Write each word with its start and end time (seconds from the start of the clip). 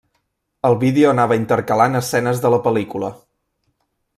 El 0.69 0.77
vídeo 0.83 1.09
anava 1.11 1.37
intercalant 1.41 1.99
escenes 2.01 2.41
de 2.47 2.51
la 2.55 2.61
pel·lícula. 2.69 3.13